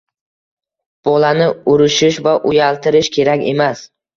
[1.09, 3.89] bolani urishish va uyaltirish kerak emas.